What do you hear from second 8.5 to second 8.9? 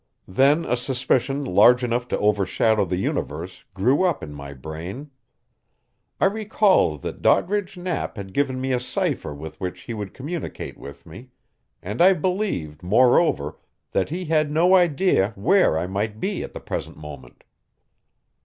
me a